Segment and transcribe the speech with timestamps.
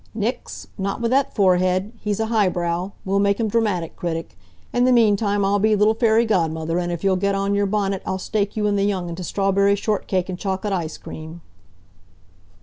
[0.15, 0.65] "Nix.
[0.79, 1.91] Not with that forehead.
[1.99, 2.93] He's a high brow.
[3.05, 4.35] We'll make him dramatic critic.
[4.73, 8.01] In the meantime, I'll be little fairy godmother, an' if you'll get on your bonnet
[8.03, 11.41] I'll stake you and the young 'un to strawberry shortcake an' chocolate ice cream."